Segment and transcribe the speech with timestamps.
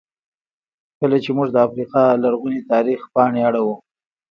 [0.99, 3.75] کله چې موږ د افریقا لرغوني تاریخ پاڼې اړوو.